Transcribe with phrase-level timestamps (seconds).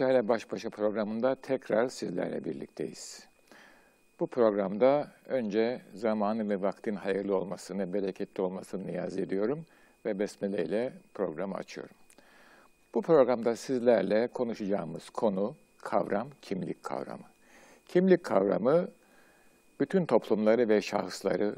[0.00, 3.26] Gençlerle Baş Başa programında tekrar sizlerle birlikteyiz.
[4.20, 9.66] Bu programda önce zamanı ve vaktin hayırlı olmasını, bereketli olmasını niyaz ediyorum
[10.04, 11.94] ve besmele ile programı açıyorum.
[12.94, 17.26] Bu programda sizlerle konuşacağımız konu, kavram, kimlik kavramı.
[17.86, 18.88] Kimlik kavramı
[19.80, 21.56] bütün toplumları ve şahısları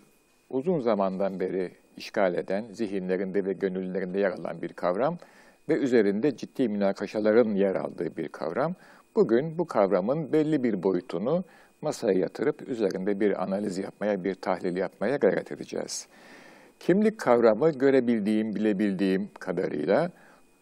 [0.51, 5.19] uzun zamandan beri işgal eden, zihinlerinde ve gönüllerinde yer alan bir kavram
[5.69, 8.75] ve üzerinde ciddi münakaşaların yer aldığı bir kavram.
[9.17, 11.45] Bugün bu kavramın belli bir boyutunu
[11.83, 16.07] masaya yatırıp üzerinde bir analiz yapmaya, bir tahlil yapmaya gayret edeceğiz.
[16.81, 20.11] Kimlik kavramı görebildiğim, bilebildiğim kadarıyla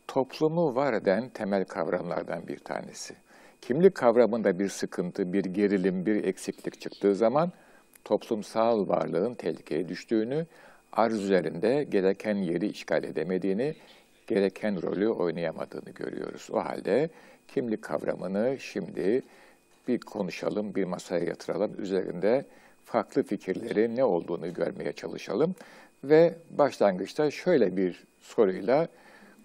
[0.08, 3.14] toplumu var eden temel kavramlardan bir tanesi.
[3.60, 7.52] Kimlik kavramında bir sıkıntı, bir gerilim, bir eksiklik çıktığı zaman
[8.04, 10.46] toplumsal varlığın tehlikeye düştüğünü,
[10.92, 13.74] arz üzerinde gereken yeri işgal edemediğini,
[14.30, 16.48] gereken rolü oynayamadığını görüyoruz.
[16.52, 17.10] O halde
[17.48, 19.22] kimlik kavramını şimdi
[19.88, 22.44] bir konuşalım, bir masaya yatıralım, üzerinde
[22.84, 25.54] farklı fikirleri ne olduğunu görmeye çalışalım
[26.04, 28.88] ve başlangıçta şöyle bir soruyla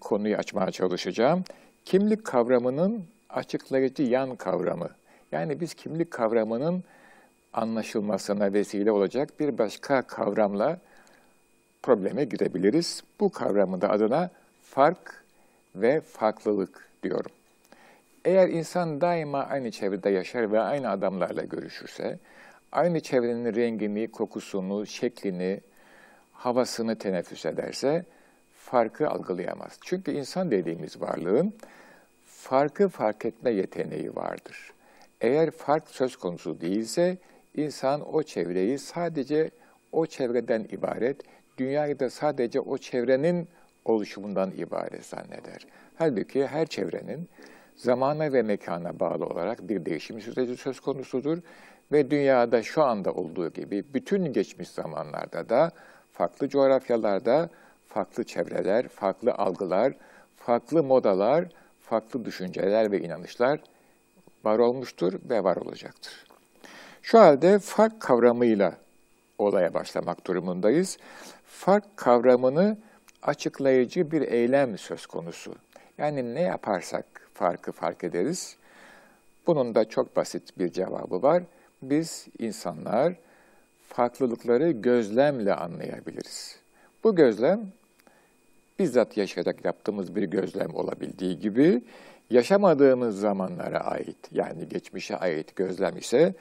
[0.00, 1.44] konuyu açmaya çalışacağım.
[1.84, 4.90] Kimlik kavramının açıklayıcı yan kavramı.
[5.32, 6.84] Yani biz kimlik kavramının
[7.52, 10.78] anlaşılmasına vesile olacak bir başka kavramla
[11.82, 13.02] probleme girebiliriz.
[13.20, 14.30] Bu kavramın da adına
[14.76, 15.24] fark
[15.74, 17.30] ve farklılık diyorum.
[18.24, 22.18] Eğer insan daima aynı çevrede yaşar ve aynı adamlarla görüşürse,
[22.72, 25.60] aynı çevrenin rengini, kokusunu, şeklini,
[26.32, 28.04] havasını teneffüs ederse
[28.56, 29.78] farkı algılayamaz.
[29.84, 31.54] Çünkü insan dediğimiz varlığın
[32.26, 34.72] farkı fark etme yeteneği vardır.
[35.20, 37.16] Eğer fark söz konusu değilse
[37.54, 39.50] insan o çevreyi sadece
[39.92, 41.16] o çevreden ibaret,
[41.58, 43.48] dünyayı da sadece o çevrenin
[43.88, 45.66] oluşumundan ibaret zanneder.
[45.96, 47.28] Halbuki her çevrenin
[47.76, 51.38] zamana ve mekana bağlı olarak bir değişim süreci söz konusudur
[51.92, 55.70] ve dünyada şu anda olduğu gibi bütün geçmiş zamanlarda da
[56.12, 57.50] farklı coğrafyalarda
[57.88, 59.92] farklı çevreler, farklı algılar,
[60.36, 61.44] farklı modalar,
[61.80, 63.60] farklı düşünceler ve inanışlar
[64.44, 66.26] var olmuştur ve var olacaktır.
[67.02, 68.76] Şu halde fark kavramıyla
[69.38, 70.98] olaya başlamak durumundayız.
[71.46, 72.76] Fark kavramını
[73.22, 75.54] açıklayıcı bir eylem söz konusu.
[75.98, 77.04] Yani ne yaparsak
[77.34, 78.56] farkı fark ederiz.
[79.46, 81.42] Bunun da çok basit bir cevabı var.
[81.82, 83.14] Biz insanlar
[83.88, 86.56] farklılıkları gözlemle anlayabiliriz.
[87.04, 87.60] Bu gözlem
[88.78, 91.82] bizzat yaşayarak yaptığımız bir gözlem olabildiği gibi
[92.30, 96.34] yaşamadığımız zamanlara ait yani geçmişe ait gözlem ise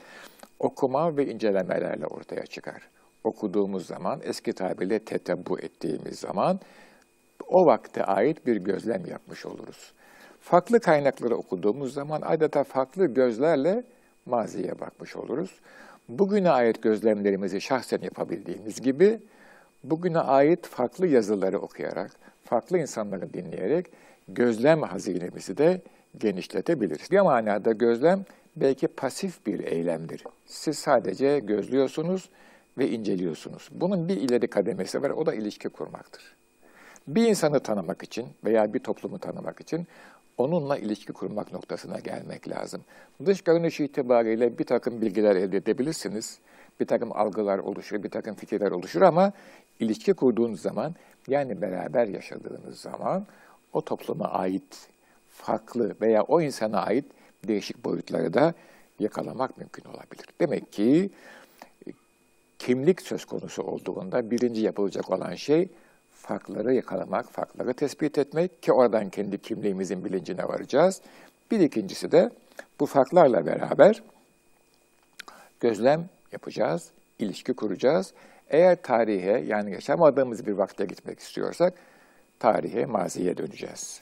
[0.59, 2.89] okuma ve incelemelerle ortaya çıkar
[3.25, 6.59] okuduğumuz zaman, eski tabirle tetebbu ettiğimiz zaman
[7.47, 9.93] o vakte ait bir gözlem yapmış oluruz.
[10.41, 13.83] Farklı kaynakları okuduğumuz zaman adeta farklı gözlerle
[14.25, 15.59] maziye bakmış oluruz.
[16.09, 19.19] Bugüne ait gözlemlerimizi şahsen yapabildiğimiz gibi,
[19.83, 22.11] bugüne ait farklı yazıları okuyarak,
[22.43, 23.85] farklı insanları dinleyerek
[24.27, 25.81] gözlem hazinemizi de
[26.17, 27.11] genişletebiliriz.
[27.11, 28.25] Bir manada gözlem
[28.55, 30.23] belki pasif bir eylemdir.
[30.45, 32.29] Siz sadece gözlüyorsunuz
[32.77, 33.69] ve inceliyorsunuz.
[33.71, 36.35] Bunun bir ileri kademesi var, o da ilişki kurmaktır.
[37.07, 39.87] Bir insanı tanımak için veya bir toplumu tanımak için
[40.37, 42.81] onunla ilişki kurmak noktasına gelmek lazım.
[43.25, 46.39] Dış görünüş itibariyle bir takım bilgiler elde edebilirsiniz.
[46.79, 49.31] Bir takım algılar oluşur, bir takım fikirler oluşur ama
[49.79, 50.95] ilişki kurduğunuz zaman,
[51.27, 53.25] yani beraber yaşadığınız zaman
[53.73, 54.87] o topluma ait
[55.29, 57.05] farklı veya o insana ait
[57.47, 58.53] değişik boyutları da
[58.99, 60.25] yakalamak mümkün olabilir.
[60.39, 61.09] Demek ki
[62.65, 65.69] kimlik söz konusu olduğunda birinci yapılacak olan şey
[66.11, 71.01] farkları yakalamak, farkları tespit etmek ki oradan kendi kimliğimizin bilincine varacağız.
[71.51, 72.29] Bir ikincisi de
[72.79, 74.03] bu farklarla beraber
[75.59, 76.89] gözlem yapacağız,
[77.19, 78.13] ilişki kuracağız.
[78.49, 81.73] Eğer tarihe yani yaşamadığımız bir vakte gitmek istiyorsak
[82.39, 84.01] tarihe, maziye döneceğiz.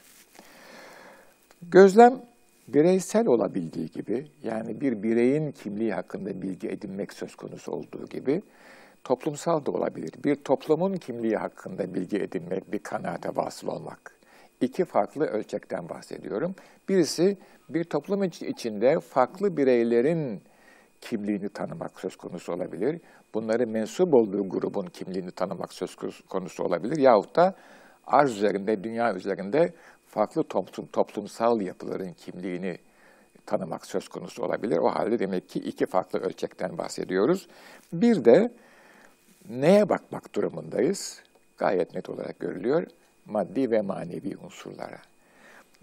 [1.62, 2.22] Gözlem
[2.68, 8.42] bireysel olabildiği gibi, yani bir bireyin kimliği hakkında bilgi edinmek söz konusu olduğu gibi,
[9.04, 10.12] toplumsal da olabilir.
[10.24, 14.14] Bir toplumun kimliği hakkında bilgi edinmek, bir kanaate vasıl olmak.
[14.60, 16.54] İki farklı ölçekten bahsediyorum.
[16.88, 17.36] Birisi
[17.68, 20.42] bir toplum içinde farklı bireylerin
[21.00, 23.00] kimliğini tanımak söz konusu olabilir.
[23.34, 25.96] Bunları mensup olduğu grubun kimliğini tanımak söz
[26.28, 26.96] konusu olabilir.
[26.96, 27.54] Yahut da
[28.06, 29.72] arz üzerinde, dünya üzerinde
[30.14, 32.78] farklı toplum, toplumsal yapıların kimliğini
[33.46, 34.78] tanımak söz konusu olabilir.
[34.78, 37.48] O halde demek ki iki farklı ölçekten bahsediyoruz.
[37.92, 38.52] Bir de
[39.48, 41.20] neye bakmak durumundayız?
[41.58, 42.86] Gayet net olarak görülüyor.
[43.26, 44.98] Maddi ve manevi unsurlara.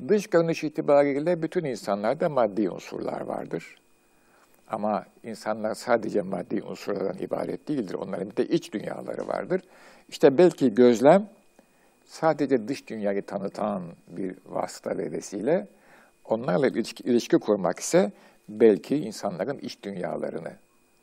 [0.07, 3.75] Dış görünüş itibariyle bütün insanlarda maddi unsurlar vardır.
[4.67, 7.93] Ama insanlar sadece maddi unsurlardan ibaret değildir.
[7.93, 9.61] Onların bir de iç dünyaları vardır.
[10.09, 11.29] İşte belki gözlem
[12.11, 15.67] sadece dış dünyayı tanıtan bir vasıta ve vesile,
[16.25, 18.11] onlarla ilişki, ilişki kurmak ise
[18.49, 20.51] belki insanların iç dünyalarını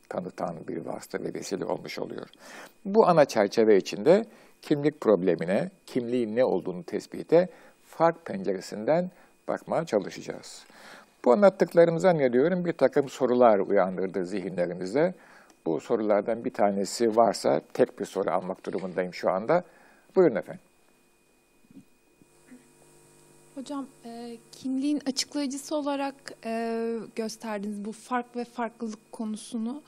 [0.08, 2.28] tanıtan bir vasıta ve vesile olmuş oluyor.
[2.84, 4.24] Bu ana çerçeve içinde
[4.62, 7.48] kimlik problemine, kimliğin ne olduğunu tespite
[7.86, 9.10] fark penceresinden
[9.48, 10.64] bakmaya çalışacağız.
[11.24, 12.64] Bu anlattıklarımıza ne diyorum?
[12.64, 15.14] Bir takım sorular uyandırdı zihinlerimizde.
[15.66, 19.64] Bu sorulardan bir tanesi varsa tek bir soru almak durumundayım şu anda.
[20.16, 20.67] Buyurun efendim.
[23.58, 26.14] Hocam e, kimliğin açıklayıcısı olarak
[26.44, 29.82] e, gösterdiğiniz bu fark ve farklılık konusunu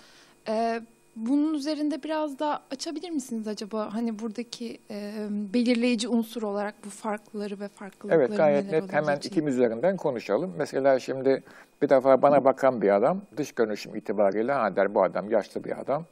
[0.48, 0.80] e,
[1.16, 3.94] bunun üzerinde biraz da açabilir misiniz acaba?
[3.94, 9.30] Hani buradaki e, belirleyici unsur olarak bu farkları ve farklılıkları Evet gayet net hemen için?
[9.30, 10.54] ikimiz üzerinden konuşalım.
[10.58, 11.42] Mesela şimdi
[11.82, 15.80] bir defa bana bakan bir adam dış görünüşüm itibariyle ha der bu adam yaşlı bir
[15.80, 16.04] adam.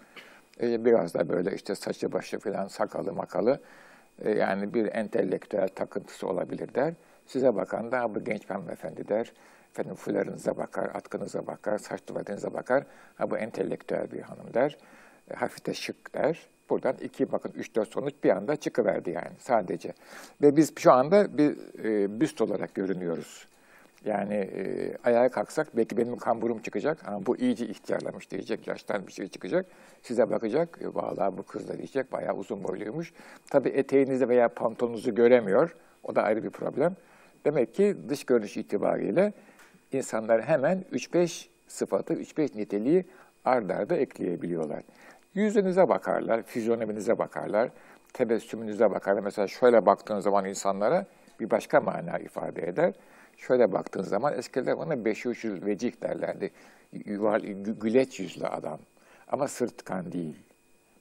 [0.62, 3.61] E, biraz da böyle işte saçı başı falan sakalı makalı
[4.25, 6.94] e, yani bir entelektüel takıntısı olabilir der.
[7.28, 9.32] Size bakan da bu genç hanımefendi der.
[9.70, 12.84] Efendim fularınıza bakar, atkınıza bakar, saç duvarınıza bakar.
[13.16, 14.76] Ha bu entelektüel bir hanım der.
[15.30, 16.46] E, hafif de şık der.
[16.70, 19.92] Buradan iki bakın üç dört sonuç bir anda çıkıverdi yani sadece.
[20.42, 23.46] Ve biz şu anda bir e, büst olarak görünüyoruz.
[24.04, 27.08] Yani e, ayağa kalksak belki benim kamburum çıkacak.
[27.08, 29.66] Ama bu iyice ihtiyarlamış diyecek, yaştan bir şey çıkacak.
[30.02, 33.12] Size bakacak, e, vallahi bu kız da diyecek, bayağı uzun boyluymuş.
[33.50, 35.76] Tabii eteğinizi veya pantolonunuzu göremiyor.
[36.02, 36.96] O da ayrı bir problem.
[37.44, 39.32] Demek ki dış görünüş itibariyle
[39.93, 43.05] insanlar hemen 3-5 sıfatı, 3-5 niteliği
[43.44, 44.82] ard arda ekleyebiliyorlar.
[45.35, 47.70] Yüzünüze bakarlar, fizyonominize bakarlar,
[48.12, 49.23] tebessümünüze bakarlar.
[49.23, 51.06] Mesela şöyle baktığınız zaman insanlara
[51.40, 52.93] bir başka mana ifade eder.
[53.37, 56.50] Şöyle baktığın zaman eskiler ona beşuçul vecih derlerdi.
[56.93, 57.40] Yuval,
[57.81, 58.79] güleç yüzlü adam.
[59.29, 60.37] Ama sırtkan değil.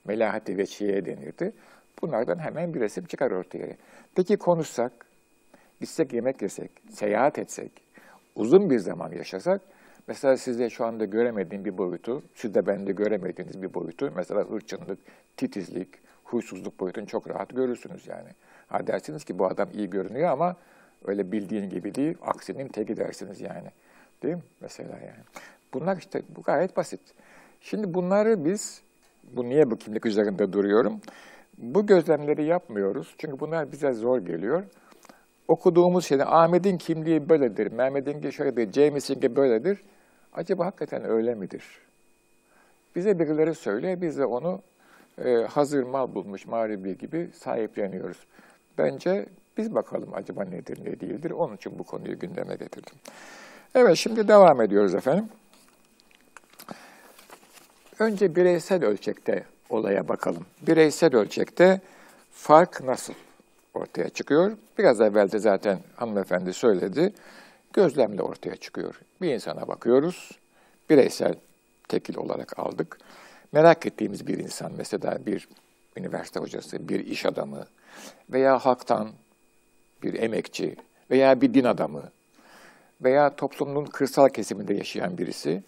[0.06, 1.54] Melahati veçiye denirdi.
[2.02, 3.68] Bunlardan hemen bir resim çıkar ortaya.
[4.16, 4.92] Peki konuşsak,
[5.80, 7.72] gitsek yemek yesek, seyahat etsek,
[8.36, 9.62] uzun bir zaman yaşasak,
[10.08, 15.00] mesela sizde şu anda göremediğim bir boyutu, sizde bende göremediğiniz bir boyutu, mesela hırçınlık,
[15.38, 15.88] titizlik,
[16.24, 18.30] huysuzluk boyutunu çok rahat görürsünüz yani.
[18.68, 20.56] Ha dersiniz ki bu adam iyi görünüyor ama
[21.06, 23.68] öyle bildiğin gibi değil, aksinin teki dersiniz yani.
[24.24, 24.44] Değil mi?
[24.62, 25.24] Mesela yani.
[25.74, 27.00] Bunlar işte bu gayet basit.
[27.62, 28.82] Şimdi bunları biz,
[29.24, 31.02] bu niye bu kimlik üzerinde duruyorum?
[31.58, 33.16] Bu gözlemleri yapmıyoruz.
[33.18, 34.64] Çünkü bunlar bize zor geliyor
[35.48, 39.82] okuduğumuz şeyde Ahmet'in kimliği böyledir, Mehmet'in şöyledir, James'in böyledir.
[40.34, 41.64] Acaba hakikaten öyle midir?
[42.96, 44.62] Bize birileri söyle, biz de onu
[45.26, 48.18] e, hazır mal bulmuş mağribi gibi sahipleniyoruz.
[48.78, 49.26] Bence
[49.58, 51.32] biz bakalım acaba nedir, ne değildir.
[51.32, 52.96] Onun için bu konuyu gündeme getirdim.
[53.76, 55.30] Evet, şimdi devam ediyoruz efendim.
[58.00, 60.46] Önce bireysel ölçekte olaya bakalım.
[60.68, 61.82] Bireysel ölçekte
[62.32, 63.14] fark nasıl?
[63.78, 64.58] Ortaya çıkıyor.
[64.78, 67.14] Biraz evvel de zaten hanımefendi söyledi.
[67.74, 69.02] Gözlemle ortaya çıkıyor.
[69.22, 70.32] Bir insana bakıyoruz.
[70.90, 71.36] Bireysel
[71.88, 72.98] tekil olarak aldık.
[73.52, 75.48] Merak ettiğimiz bir insan mesela bir
[75.98, 77.66] üniversite hocası, bir iş adamı
[78.30, 79.10] veya halktan
[80.04, 80.76] bir emekçi
[81.12, 82.04] veya bir din adamı
[83.02, 85.64] veya toplumun kırsal kesiminde yaşayan birisi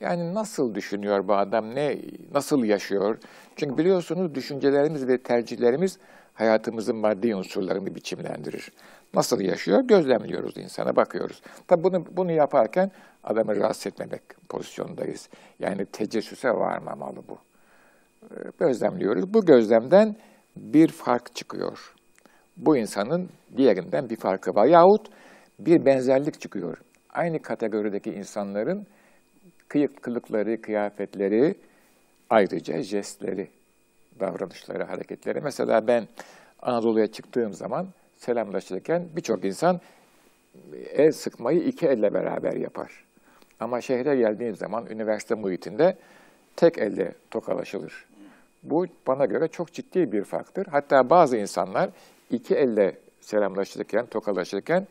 [0.00, 1.98] yani nasıl düşünüyor bu adam, ne,
[2.34, 3.18] nasıl yaşıyor?
[3.56, 5.98] Çünkü biliyorsunuz düşüncelerimiz ve tercihlerimiz
[6.34, 8.72] hayatımızın maddi unsurlarını biçimlendirir.
[9.14, 9.80] Nasıl yaşıyor?
[9.80, 11.42] Gözlemliyoruz insana, bakıyoruz.
[11.68, 12.90] Tabi bunu, bunu yaparken
[13.24, 15.28] adamı rahatsız etmemek pozisyondayız.
[15.60, 17.38] Yani tecessüse varmamalı bu.
[18.22, 19.34] Ee, gözlemliyoruz.
[19.34, 20.16] Bu gözlemden
[20.56, 21.94] bir fark çıkıyor.
[22.56, 24.66] Bu insanın diğerinden bir farkı var.
[24.66, 25.08] Yahut
[25.58, 26.78] bir benzerlik çıkıyor.
[27.10, 28.86] Aynı kategorideki insanların
[29.68, 31.54] kıyık kılıkları, kıyafetleri,
[32.30, 33.48] ayrıca jestleri
[34.20, 35.40] davranışları, hareketleri.
[35.40, 36.08] Mesela ben
[36.62, 39.80] Anadolu'ya çıktığım zaman selamlaşırken birçok insan
[40.92, 43.04] el sıkmayı iki elle beraber yapar.
[43.60, 45.96] Ama şehre geldiğim zaman üniversite muhitinde
[46.56, 48.06] tek elle tokalaşılır.
[48.62, 50.66] Bu bana göre çok ciddi bir farktır.
[50.66, 51.90] Hatta bazı insanlar
[52.30, 54.86] iki elle selamlaşırken, tokalaşırken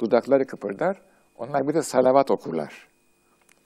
[0.00, 0.96] dudakları kıpırdar.
[1.38, 2.86] Onlar bir de salavat okurlar.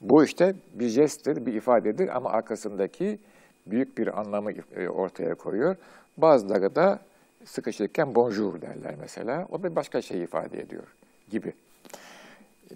[0.00, 3.18] Bu işte bir jesttir, bir ifadedir ama arkasındaki
[3.66, 5.76] büyük bir anlamı e, ortaya koyuyor.
[6.16, 6.98] Bazıları da
[7.44, 9.46] sıkışırken bonjour derler mesela.
[9.50, 10.84] O da başka şey ifade ediyor
[11.30, 11.52] gibi.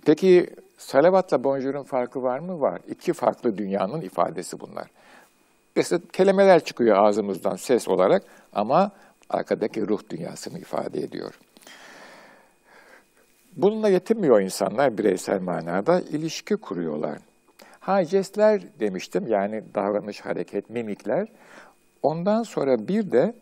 [0.04, 2.61] Peki salavatla bonjour'un farkı var mı?
[2.61, 2.80] Var.
[2.88, 4.87] İki farklı dünyanın ifadesi bunlar.
[5.76, 8.90] Mesela kelimeler çıkıyor ağzımızdan ses olarak ama
[9.30, 11.38] arkadaki ruh dünyasını ifade ediyor.
[13.56, 17.18] Bununla yetinmiyor insanlar bireysel manada, ilişki kuruyorlar.
[17.80, 21.28] Ha jestler demiştim yani davranış, hareket, mimikler.
[22.02, 23.34] Ondan sonra bir de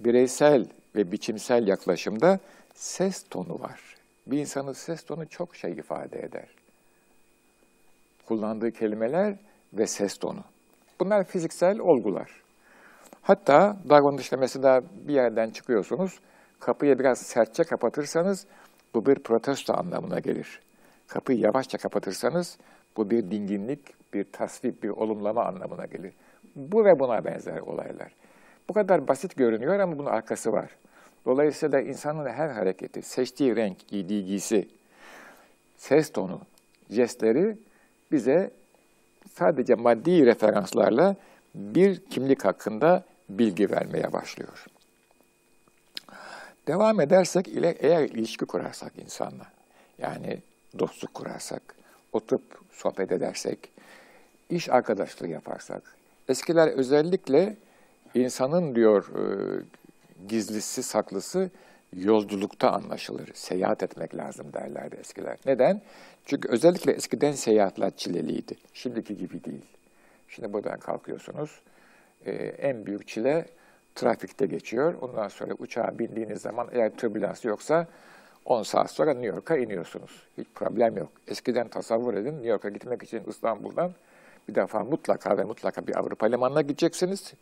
[0.00, 2.38] bireysel ve biçimsel yaklaşımda
[2.74, 3.80] ses tonu var.
[4.26, 6.48] Bir insanın ses tonu çok şey ifade eder.
[8.26, 9.34] Kullandığı kelimeler
[9.72, 10.40] ve ses tonu.
[11.00, 12.30] Bunlar fiziksel olgular.
[13.22, 16.18] Hatta davranışta mesela bir yerden çıkıyorsunuz,
[16.60, 18.46] kapıyı biraz sertçe kapatırsanız
[18.94, 20.60] bu bir protesto anlamına gelir.
[21.08, 22.58] Kapıyı yavaşça kapatırsanız
[22.96, 23.80] bu bir dinginlik,
[24.14, 26.12] bir tasvip, bir olumlama anlamına gelir.
[26.56, 28.12] Bu ve buna benzer olaylar.
[28.68, 30.70] Bu kadar basit görünüyor ama bunun arkası var.
[31.26, 34.68] Dolayısıyla insanın her hareketi, seçtiği renk, giydiği giysi,
[35.76, 36.40] ses tonu,
[36.90, 37.56] jestleri
[38.12, 38.50] bize
[39.34, 41.16] sadece maddi referanslarla
[41.54, 44.66] bir kimlik hakkında bilgi vermeye başlıyor.
[46.66, 49.46] Devam edersek ile eğer ilişki kurarsak insanla,
[49.98, 50.38] yani
[50.78, 51.74] dostluk kurarsak,
[52.14, 52.42] oturup
[52.72, 53.58] sohbet edersek,
[54.50, 55.82] iş arkadaşlığı yaparsak,
[56.28, 57.56] eskiler özellikle
[58.14, 59.24] insanın diyor e,
[60.28, 61.50] gizlisi saklısı
[61.96, 63.30] yolculukta anlaşılır.
[63.34, 65.38] Seyahat etmek lazım derlerdi eskiler.
[65.46, 65.82] Neden?
[66.24, 68.56] Çünkü özellikle eskiden seyahatler çileliydi.
[68.72, 69.64] Şimdiki gibi değil.
[70.28, 71.60] Şimdi buradan kalkıyorsunuz.
[72.26, 73.46] Ee, en büyük çile
[73.94, 74.94] trafikte geçiyor.
[75.00, 77.86] Ondan sonra uçağa bindiğiniz zaman eğer türbülans yoksa
[78.44, 80.22] 10 saat sonra New York'a iniyorsunuz.
[80.38, 81.08] Hiç problem yok.
[81.28, 83.92] Eskiden tasavvur edin New York'a gitmek için İstanbul'dan
[84.48, 87.34] bir defa mutlaka ve mutlaka bir Avrupa limanına gideceksiniz.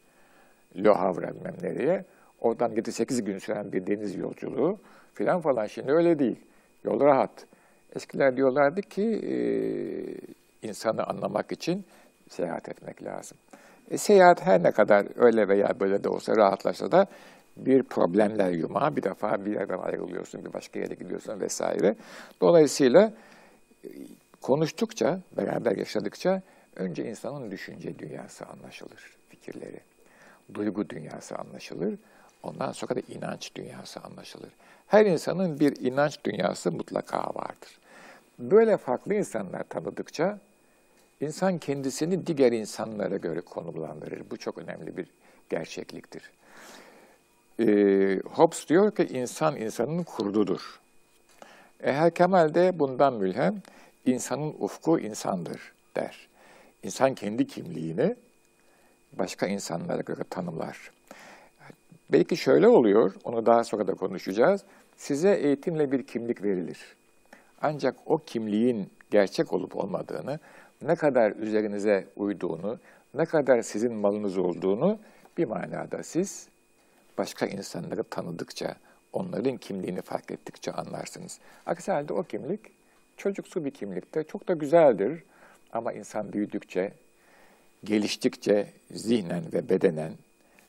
[0.77, 2.05] Le Havre bilmem nereye.
[2.41, 4.79] Oradan 7-8 gün süren bir deniz yolculuğu
[5.15, 5.67] filan falan.
[5.67, 6.41] Şimdi öyle değil.
[6.85, 7.47] Yol rahat.
[7.97, 9.35] Eskiler diyorlardı ki e,
[10.69, 11.85] insanı anlamak için
[12.29, 13.39] seyahat etmek lazım.
[13.91, 17.07] E, seyahat her ne kadar öyle veya böyle de olsa rahatlaşsa da
[17.57, 18.97] bir problemler yumağı.
[18.97, 21.97] Bir defa bir yerden ayrılıyorsun, bir başka yere gidiyorsun vesaire.
[22.41, 23.13] Dolayısıyla
[23.85, 23.89] e,
[24.41, 26.43] konuştukça, beraber yaşadıkça
[26.77, 29.81] önce insanın düşünce dünyası anlaşılır, fikirleri.
[30.55, 31.95] Duygu dünyası anlaşılır.
[32.43, 34.51] Ondan sonra da inanç dünyası anlaşılır.
[34.87, 37.79] Her insanın bir inanç dünyası mutlaka vardır.
[38.39, 40.39] Böyle farklı insanlar tanıdıkça
[41.21, 44.31] insan kendisini diğer insanlara göre konumlandırır.
[44.31, 45.07] Bu çok önemli bir
[45.51, 46.31] gerçekliktir.
[47.61, 50.81] Ee, Hobbes diyor ki insan insanın kurdudur.
[51.83, 53.63] Eher Kemal de bundan mülhem
[54.07, 56.29] insanın ufku insandır der.
[56.83, 58.17] İnsan kendi kimliğini
[59.13, 60.91] başka insanlara göre tanımlar.
[62.13, 64.63] Belki şöyle oluyor, onu daha sonra da konuşacağız.
[64.97, 66.79] Size eğitimle bir kimlik verilir.
[67.63, 70.39] Ancak o kimliğin gerçek olup olmadığını,
[70.83, 72.79] ne kadar üzerinize uyduğunu,
[73.15, 74.99] ne kadar sizin malınız olduğunu
[75.39, 76.49] bir manada siz
[77.19, 78.77] başka insanları tanıdıkça,
[79.13, 81.39] onların kimliğini fark ettikçe anlarsınız.
[81.67, 82.61] Aksi halde o kimlik
[83.17, 85.23] çocuksu bir kimlikte çok da güzeldir
[85.73, 86.93] ama insan büyüdükçe,
[87.85, 90.13] geliştikçe zihnen ve bedenen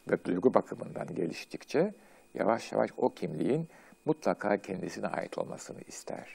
[0.10, 1.94] ve duygu bakımından geliştikçe
[2.34, 3.68] yavaş yavaş o kimliğin
[4.06, 6.28] mutlaka kendisine ait olmasını ister.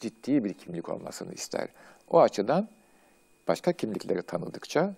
[0.00, 1.68] Ciddi bir kimlik olmasını ister.
[2.10, 2.68] O açıdan
[3.48, 4.94] başka kimlikleri tanıdıkça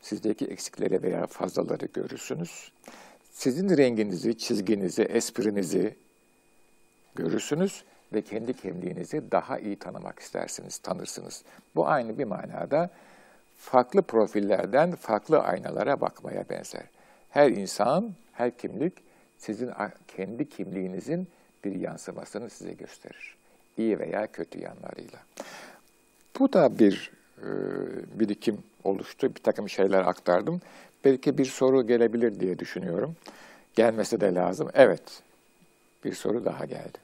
[0.00, 2.72] sizdeki eksikleri veya fazlaları görürsünüz.
[3.36, 5.94] Sizin renginizi, çizginizi, esprinizi
[7.14, 11.42] görürsünüz ve kendi kimliğinizi daha iyi tanımak istersiniz, tanırsınız.
[11.74, 12.90] Bu aynı bir manada
[13.58, 16.82] farklı profillerden farklı aynalara bakmaya benzer.
[17.30, 18.92] Her insan, her kimlik
[19.38, 19.70] sizin
[20.16, 21.28] kendi kimliğinizin
[21.64, 23.36] bir yansımasını size gösterir.
[23.78, 25.18] İyi veya kötü yanlarıyla.
[26.38, 27.48] Bu da bir e,
[28.20, 29.34] birikim oluştu.
[29.34, 30.60] Bir takım şeyler aktardım.
[31.04, 33.16] Belki bir soru gelebilir diye düşünüyorum.
[33.76, 34.68] Gelmesi de lazım.
[34.74, 35.02] Evet,
[36.04, 36.98] bir soru daha geldi.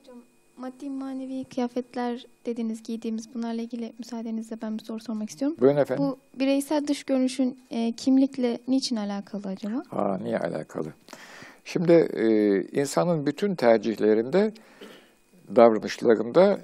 [0.00, 0.16] Hocam,
[0.56, 5.56] maddi manevi kıyafetler dediğiniz giydiğimiz bunlarla ilgili müsaadenizle ben bir soru sormak istiyorum.
[5.60, 6.04] Buyurun efendim.
[6.04, 9.82] Bu bireysel dış görünüşün e, kimlikle niçin alakalı acaba?
[9.90, 10.88] Ha, niye alakalı?
[11.64, 12.26] Şimdi e,
[12.80, 14.52] insanın bütün tercihlerinde,
[15.56, 16.60] davranışlarında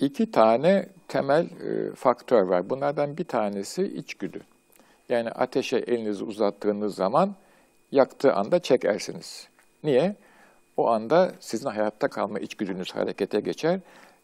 [0.00, 2.70] iki tane temel e, faktör var.
[2.70, 4.40] Bunlardan bir tanesi içgüdü.
[5.08, 7.34] Yani ateşe elinizi uzattığınız zaman
[7.92, 9.48] yaktığı anda çekersiniz.
[9.84, 10.16] Niye?
[10.76, 13.80] O anda sizin hayatta kalma içgüdünüz harekete geçer.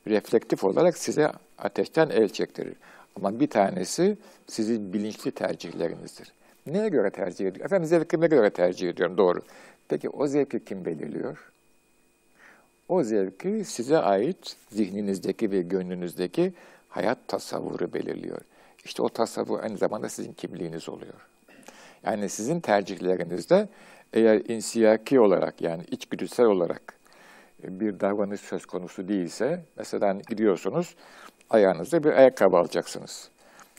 [0.07, 2.75] Reflektif olarak size ateşten el çektirir.
[3.17, 6.33] Ama bir tanesi sizin bilinçli tercihlerinizdir.
[6.67, 7.67] Neye göre tercih ediyor?
[7.67, 9.43] Efendim zevkime göre tercih ediyorum, doğru.
[9.89, 11.53] Peki o zevki kim belirliyor?
[12.89, 16.53] O zevki size ait zihninizdeki ve gönlünüzdeki
[16.89, 18.41] hayat tasavvuru belirliyor.
[18.85, 21.15] İşte o tasavvur aynı zamanda sizin kimliğiniz oluyor.
[22.05, 23.69] Yani sizin tercihlerinizde
[24.13, 26.95] eğer insiyaki olarak yani içgüdüsel olarak
[27.63, 30.95] bir davranış söz konusu değilse, mesela gidiyorsunuz
[31.51, 33.31] ayağınızda bir ayakkabı alacaksınız.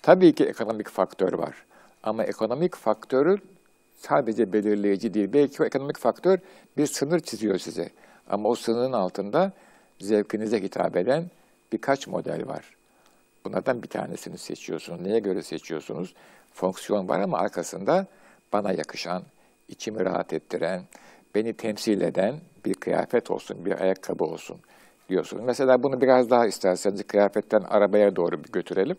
[0.02, 1.66] Tabii ki ekonomik faktör var.
[2.04, 3.38] Ama ekonomik faktörü
[3.98, 5.34] sadece belirleyici değil.
[5.34, 6.40] Belki o ekonomik faktör
[6.78, 7.90] bir sınır çiziyor size.
[8.30, 9.52] Ama o sınırın altında
[10.02, 11.26] zevkinize hitap eden
[11.72, 12.66] birkaç model var.
[13.46, 15.02] Bunlardan bir tanesini seçiyorsunuz.
[15.02, 16.14] Neye göre seçiyorsunuz?
[16.54, 18.08] Fonksiyon var ama arkasında
[18.54, 19.24] bana yakışan,
[19.70, 20.82] içimi rahat ettiren,
[21.36, 22.36] beni temsil eden
[22.66, 24.58] bir kıyafet olsun, bir ayakkabı olsun
[25.10, 25.44] diyorsunuz.
[25.46, 28.98] Mesela bunu biraz daha isterseniz kıyafetten arabaya doğru bir götürelim.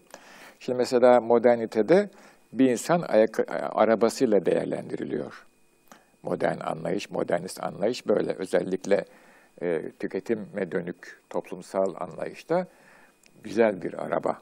[0.60, 2.10] Şimdi mesela modernitede
[2.52, 5.46] bir insan ayak, arabasıyla değerlendiriliyor.
[6.22, 8.32] Modern anlayış, modernist anlayış böyle.
[8.32, 9.04] Özellikle
[9.62, 12.66] e, tüketime dönük toplumsal anlayışta
[13.44, 14.38] güzel bir araba.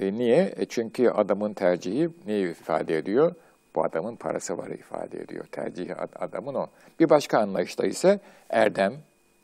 [0.00, 0.54] E, niye?
[0.56, 3.34] E, çünkü adamın tercihi neyi ifade ediyor?
[3.74, 5.44] Bu adamın parası var ifade ediyor.
[5.52, 6.66] Tercihi adamın o.
[7.00, 8.94] Bir başka anlayışta ise erdem,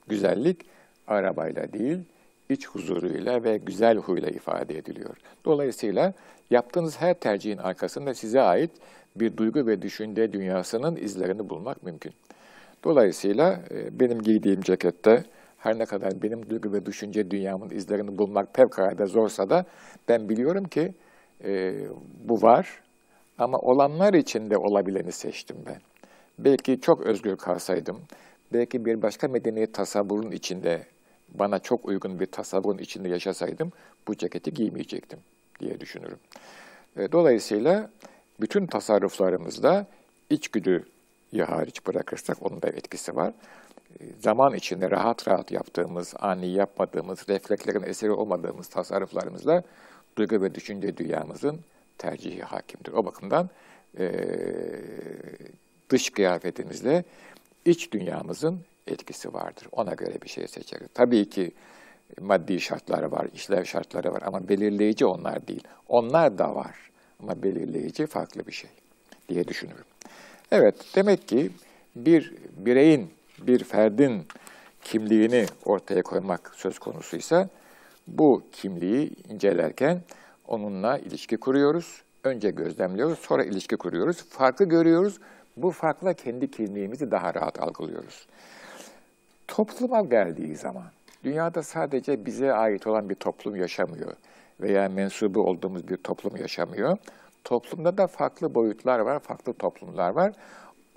[0.08, 0.66] güzellik
[1.06, 1.98] arabayla değil,
[2.48, 5.16] iç huzuruyla ve güzel huyla ifade ediliyor.
[5.44, 6.12] Dolayısıyla
[6.50, 8.70] yaptığınız her tercihin arkasında size ait
[9.16, 12.12] bir duygu ve düşünce dünyasının izlerini bulmak mümkün.
[12.84, 15.24] Dolayısıyla e, benim giydiğim cekette
[15.62, 19.64] her ne kadar benim duygu ve düşünce dünyamın izlerini bulmak fevkalade zorsa da
[20.08, 20.94] ben biliyorum ki
[21.44, 21.74] e,
[22.24, 22.80] bu var
[23.38, 25.80] ama olanlar içinde olabileni seçtim ben.
[26.38, 28.00] Belki çok özgür kalsaydım,
[28.52, 30.86] belki bir başka medeniyet tasavvurun içinde,
[31.28, 33.72] bana çok uygun bir tasavvurun içinde yaşasaydım
[34.08, 35.18] bu ceketi giymeyecektim
[35.60, 36.18] diye düşünürüm.
[36.96, 37.90] E, dolayısıyla
[38.40, 39.86] bütün tasarruflarımızda
[40.30, 40.84] içgüdüyü
[41.46, 43.32] hariç bırakırsak onun da etkisi var.
[44.20, 49.62] Zaman içinde rahat rahat yaptığımız, ani yapmadığımız, reflekslerin eseri olmadığımız tasarruflarımızla
[50.16, 51.60] duygu ve düşünce dünyamızın
[51.98, 52.92] tercihi hakimdir.
[52.92, 53.50] O bakımdan
[53.98, 54.12] e,
[55.90, 57.04] dış kıyafetimizle
[57.64, 59.66] iç dünyamızın etkisi vardır.
[59.72, 60.88] Ona göre bir şey seçeriz.
[60.94, 61.52] Tabii ki
[62.20, 65.64] maddi şartları var, işlev şartları var ama belirleyici onlar değil.
[65.88, 66.76] Onlar da var
[67.22, 68.70] ama belirleyici farklı bir şey
[69.28, 69.84] diye düşünürüm.
[70.50, 71.50] Evet, demek ki
[71.96, 73.10] bir bireyin,
[73.46, 74.26] bir ferdin
[74.82, 77.48] kimliğini ortaya koymak söz konusuysa
[78.06, 80.00] bu kimliği incelerken
[80.48, 82.02] onunla ilişki kuruyoruz.
[82.24, 84.24] Önce gözlemliyoruz, sonra ilişki kuruyoruz.
[84.24, 85.18] Farkı görüyoruz.
[85.56, 88.26] Bu farkla kendi kimliğimizi daha rahat algılıyoruz.
[89.48, 90.86] Topluma geldiği zaman,
[91.24, 94.12] dünyada sadece bize ait olan bir toplum yaşamıyor
[94.60, 96.96] veya mensubu olduğumuz bir toplum yaşamıyor.
[97.44, 100.32] Toplumda da farklı boyutlar var, farklı toplumlar var.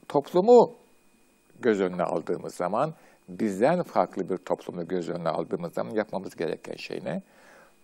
[0.08, 0.73] Toplumu
[1.65, 2.93] göz önüne aldığımız zaman,
[3.30, 7.21] bizden farklı bir toplumu göz önüne aldığımız zaman yapmamız gereken şey ne?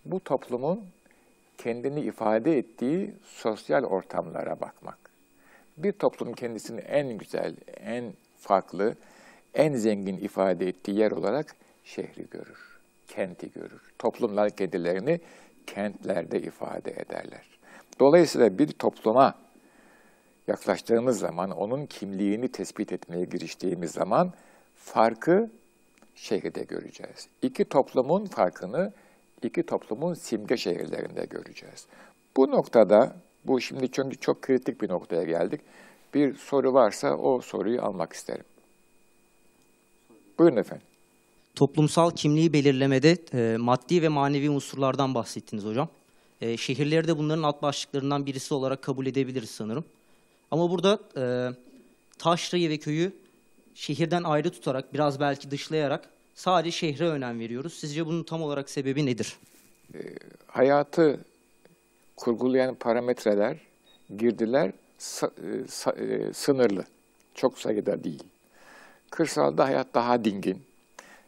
[0.04, 0.80] Bu toplumun
[1.58, 4.98] kendini ifade ettiği sosyal ortamlara bakmak.
[5.76, 8.04] Bir toplum kendisini en güzel, en
[8.38, 8.94] farklı,
[9.54, 13.82] en zengin ifade ettiği yer olarak şehri görür, kenti görür.
[13.98, 15.20] Toplumlar kendilerini
[15.66, 17.46] kentlerde ifade ederler.
[18.00, 19.34] Dolayısıyla bir topluma
[20.46, 24.32] yaklaştığımız zaman, onun kimliğini tespit etmeye giriştiğimiz zaman
[24.76, 25.50] farkı
[26.14, 27.28] şehirde göreceğiz.
[27.42, 28.92] İki toplumun farkını
[29.42, 31.86] iki toplumun simge şehirlerinde göreceğiz.
[32.36, 35.60] Bu noktada, bu şimdi çünkü çok kritik bir noktaya geldik.
[36.14, 38.44] Bir soru varsa o soruyu almak isterim.
[40.38, 40.86] Buyurun efendim.
[41.54, 45.88] Toplumsal kimliği belirlemede e, maddi ve manevi unsurlardan bahsettiniz hocam.
[46.40, 49.84] E, şehirleri de bunların alt başlıklarından birisi olarak kabul edebiliriz sanırım.
[50.52, 51.24] Ama burada e,
[52.18, 53.12] taşrayı ve köyü
[53.74, 57.74] şehirden ayrı tutarak, biraz belki dışlayarak sadece şehre önem veriyoruz.
[57.74, 59.36] Sizce bunun tam olarak sebebi nedir?
[59.94, 59.98] E,
[60.46, 61.20] hayatı
[62.16, 63.56] kurgulayan parametreler,
[64.18, 66.84] girdiler sa, e, sa, e, sınırlı.
[67.34, 68.22] Çok sayıda değil.
[69.10, 70.62] Kırsalda hayat daha dingin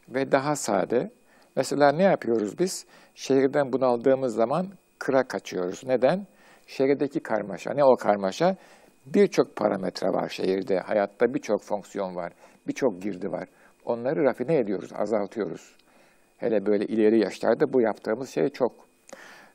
[0.09, 1.11] ve daha sade.
[1.55, 2.85] Mesela ne yapıyoruz biz?
[3.15, 4.67] Şehirden bunaldığımız zaman
[4.99, 5.83] kıra kaçıyoruz.
[5.85, 6.27] Neden?
[6.67, 7.73] Şehirdeki karmaşa.
[7.73, 8.57] Ne o karmaşa?
[9.05, 10.79] Birçok parametre var şehirde.
[10.79, 12.33] Hayatta birçok fonksiyon var.
[12.67, 13.47] Birçok girdi var.
[13.85, 15.75] Onları rafine ediyoruz, azaltıyoruz.
[16.37, 18.71] Hele böyle ileri yaşlarda bu yaptığımız şey çok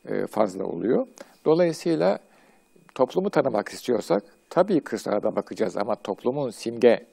[0.09, 1.07] e, fazla oluyor.
[1.45, 2.19] Dolayısıyla
[2.95, 7.07] toplumu tanımak istiyorsak tabii kırsala da bakacağız ama toplumun simge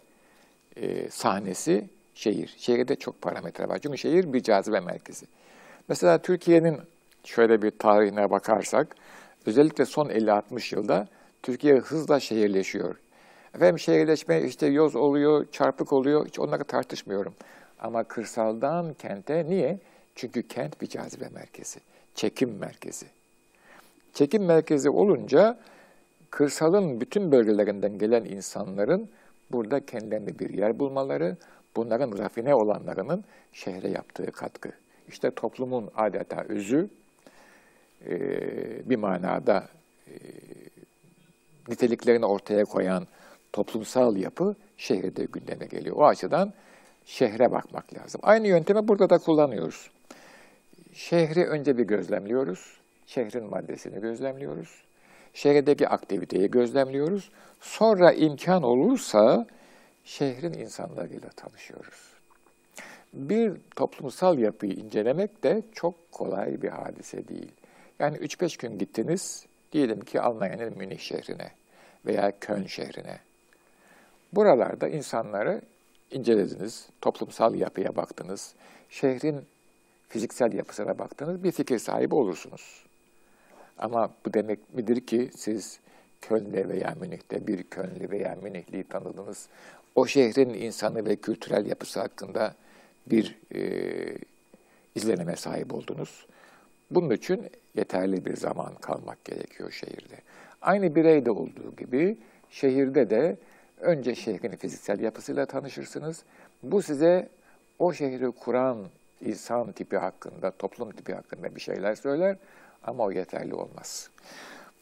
[0.76, 2.56] e, sahnesi şehir.
[2.58, 3.80] Şehirde çok parametre var.
[3.80, 5.26] Çünkü şehir bir cazibe merkezi.
[5.90, 6.78] Mesela Türkiye'nin
[7.24, 8.96] şöyle bir tarihine bakarsak,
[9.46, 11.08] özellikle son 50-60 yılda
[11.44, 12.96] Türkiye hızla şehirleşiyor.
[13.56, 17.34] Efendim şehirleşme işte yoz oluyor, çarpık oluyor, hiç onları tartışmıyorum.
[17.80, 19.80] Ama kırsaldan kente niye?
[20.16, 21.80] Çünkü kent bir cazibe merkezi,
[22.16, 23.06] çekim merkezi.
[24.14, 25.60] Çekim merkezi olunca
[26.30, 29.10] kırsalın bütün bölgelerinden gelen insanların
[29.52, 31.38] burada kendilerine bir yer bulmaları,
[31.76, 33.24] bunların rafine olanlarının
[33.54, 34.72] şehre yaptığı katkı.
[35.08, 36.90] İşte toplumun adeta özü
[38.86, 39.68] bir manada
[41.68, 43.08] niteliklerini ortaya koyan
[43.54, 45.96] toplumsal yapı şehirde gündeme geliyor.
[45.96, 46.54] O açıdan
[47.06, 48.22] şehre bakmak lazım.
[48.24, 49.90] Aynı yöntemi burada da kullanıyoruz.
[50.94, 52.78] Şehri önce bir gözlemliyoruz.
[53.08, 54.84] Şehrin maddesini gözlemliyoruz.
[55.34, 57.30] Şehirdeki aktiviteyi gözlemliyoruz.
[57.62, 59.48] Sonra imkan olursa
[60.04, 62.18] şehrin insanlarıyla tanışıyoruz.
[63.14, 67.52] Bir toplumsal yapıyı incelemek de çok kolay bir hadise değil.
[68.00, 71.52] Yani 3-5 gün gittiniz, diyelim ki Almanya'nın Münih şehrine
[72.06, 73.20] veya Köln şehrine.
[74.34, 75.62] Buralarda insanları
[76.12, 78.54] incelediniz, toplumsal yapıya baktınız,
[78.90, 79.46] şehrin
[80.10, 82.84] fiziksel yapısına baktınız, bir fikir sahibi olursunuz.
[83.78, 85.80] Ama bu demek midir ki siz
[86.22, 89.48] Köln'de veya Münih'te bir Kölnlü veya Münihli'yi tanıdınız.
[89.96, 92.56] O şehrin insanı ve kültürel yapısı hakkında
[93.08, 93.62] bir e,
[94.96, 96.26] izlenime sahip oldunuz.
[96.92, 100.16] Bunun için yeterli bir zaman kalmak gerekiyor şehirde.
[100.62, 102.18] Aynı bireyde olduğu gibi
[102.50, 103.38] şehirde de
[103.82, 106.24] önce şehrin fiziksel yapısıyla tanışırsınız.
[106.64, 107.30] Bu size
[107.80, 108.78] o şehri kuran
[109.22, 112.38] insan tipi hakkında, toplum tipi hakkında bir şeyler söyler
[112.84, 114.10] ama o yeterli olmaz.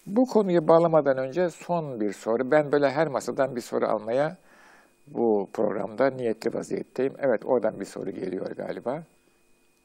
[0.05, 2.51] Bu konuyu bağlamadan önce son bir soru.
[2.51, 4.37] Ben böyle her masadan bir soru almaya
[5.07, 7.13] bu programda niyetli vaziyetteyim.
[7.19, 9.03] Evet oradan bir soru geliyor galiba.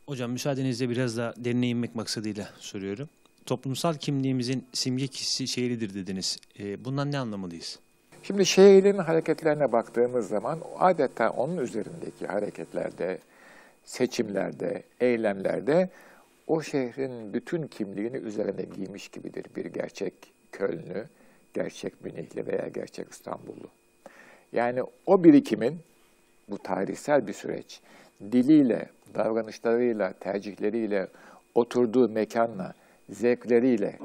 [0.06, 3.08] Hocam müsaadenizle biraz da derine inmek maksadıyla soruyorum.
[3.46, 6.38] Toplumsal kimliğimizin simge kişisi şehridir dediniz.
[6.58, 7.78] E, bundan ne anlamalıyız?
[8.22, 13.18] Şimdi şehrin hareketlerine baktığımız zaman adeta onun üzerindeki hareketlerde,
[13.84, 15.90] seçimlerde, eylemlerde
[16.46, 20.14] o şehrin bütün kimliğini üzerine giymiş gibidir bir gerçek
[20.52, 21.08] Kölnlü,
[21.54, 23.68] gerçek Münihli veya gerçek İstanbullu.
[24.52, 25.78] Yani o birikimin,
[26.48, 27.80] bu tarihsel bir süreç,
[28.32, 31.08] diliyle, davranışlarıyla, tercihleriyle,
[31.54, 32.74] oturduğu mekanla,
[33.10, 33.98] zevkleriyle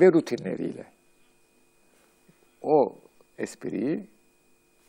[0.00, 0.84] ve rutinleriyle
[2.62, 2.96] o
[3.38, 4.06] espriyi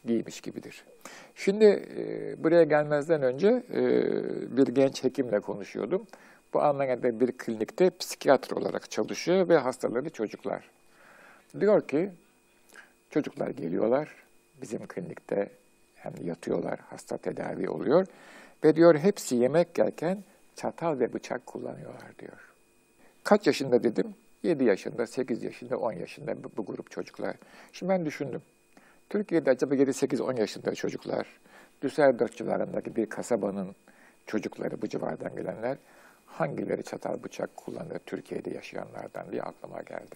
[0.05, 0.83] giymiş gibidir.
[1.35, 1.65] Şimdi
[1.97, 3.81] e, buraya gelmezden önce e,
[4.57, 6.07] bir genç hekimle konuşuyordum.
[6.53, 10.69] Bu Almanya'da bir klinikte psikiyatr olarak çalışıyor ve hastaları çocuklar.
[11.59, 12.09] Diyor ki
[13.09, 14.09] çocuklar geliyorlar
[14.61, 15.49] bizim klinikte
[15.95, 18.07] hem yatıyorlar, hasta tedavi oluyor
[18.63, 20.23] ve diyor hepsi yemek yerken
[20.55, 22.53] çatal ve bıçak kullanıyorlar diyor.
[23.23, 24.15] Kaç yaşında dedim?
[24.43, 27.35] 7 yaşında, 8 yaşında, 10 yaşında bu, bu grup çocuklar.
[27.73, 28.41] Şimdi ben düşündüm.
[29.09, 31.27] Türkiye'de acaba 7, 8, 10 yaşında çocuklar,
[31.81, 33.75] Düsseldorf civarındaki bir kasabanın
[34.25, 35.77] çocukları, bu civardan gelenler
[36.25, 40.15] hangileri çatal bıçak kullanır Türkiye'de yaşayanlardan diye aklıma geldi.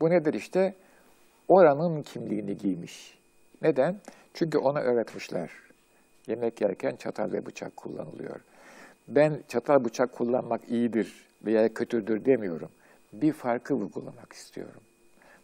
[0.00, 0.74] Bu nedir işte?
[1.48, 3.18] Oranın kimliğini giymiş.
[3.62, 4.00] Neden?
[4.34, 5.50] Çünkü ona öğretmişler.
[6.26, 8.40] Yemek yerken çatal ve bıçak kullanılıyor.
[9.08, 12.70] Ben çatal bıçak kullanmak iyidir veya kötüdür demiyorum.
[13.12, 14.80] Bir farkı vurgulamak istiyorum.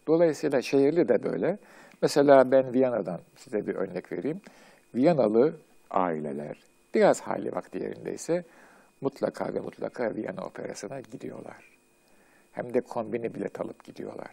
[0.07, 1.57] Dolayısıyla şehirli de böyle.
[2.01, 4.41] Mesela ben Viyana'dan size bir örnek vereyim.
[4.95, 5.53] Viyanalı
[5.89, 6.57] aileler
[6.93, 8.43] biraz hali vakti yerindeyse
[9.01, 11.69] mutlaka ve mutlaka Viyana Operası'na gidiyorlar.
[12.51, 14.31] Hem de kombini bilet alıp gidiyorlar.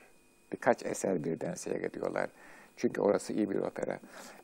[0.53, 2.29] Birkaç eser birden seyrediyorlar.
[2.77, 3.99] Çünkü orası iyi bir opera.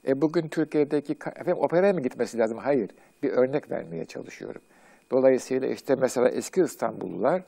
[0.09, 2.59] E bugün Türkiye'deki, efendim operaya mı gitmesi lazım?
[2.59, 2.91] Hayır.
[3.23, 4.63] Bir örnek vermeye çalışıyorum.
[5.11, 7.43] Dolayısıyla işte mesela eski İstanbullular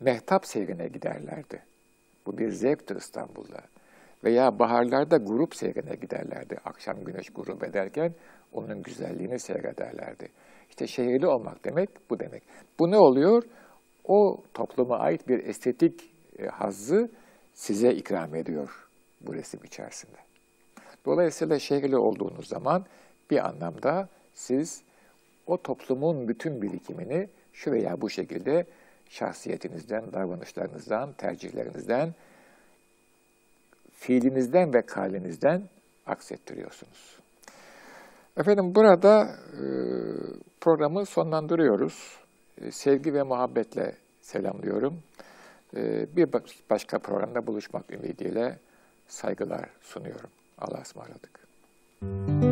[0.00, 1.62] mehtap seyrine giderlerdi.
[2.26, 3.60] Bu bir zevktir İstanbul'da.
[4.24, 6.56] Veya baharlarda grup seyrine giderlerdi.
[6.64, 8.12] Akşam güneş grup ederken
[8.52, 10.28] onun güzelliğini seyrederlerdi.
[10.68, 12.42] İşte şehirli olmak demek bu demek.
[12.78, 13.42] Bu ne oluyor?
[14.04, 17.10] O topluma ait bir estetik e, hazzı
[17.54, 18.89] size ikram ediyor
[19.20, 20.16] bu resim içerisinde.
[21.06, 22.84] Dolayısıyla şehirli olduğunuz zaman
[23.30, 24.82] bir anlamda siz
[25.46, 28.64] o toplumun bütün birikimini şu veya bu şekilde
[29.08, 32.14] şahsiyetinizden, davranışlarınızdan, tercihlerinizden,
[33.92, 35.62] fiilinizden ve kalinizden
[36.06, 37.18] aksettiriyorsunuz.
[38.36, 39.64] Efendim burada e,
[40.60, 42.18] programı sonlandırıyoruz.
[42.60, 45.02] E, sevgi ve muhabbetle selamlıyorum.
[45.76, 48.58] Ee, bir ba- başka programda buluşmak ümidiyle
[49.10, 50.30] saygılar sunuyorum.
[50.58, 52.49] Allah'a ısmarladık.